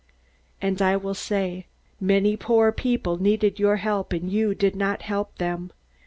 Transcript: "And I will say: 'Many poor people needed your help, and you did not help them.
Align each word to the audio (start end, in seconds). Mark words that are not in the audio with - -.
"And 0.63 0.81
I 0.81 0.97
will 0.97 1.13
say: 1.13 1.67
'Many 1.99 2.35
poor 2.35 2.71
people 2.71 3.21
needed 3.21 3.59
your 3.59 3.75
help, 3.75 4.13
and 4.13 4.31
you 4.31 4.55
did 4.55 4.75
not 4.75 5.03
help 5.03 5.37
them. 5.37 5.71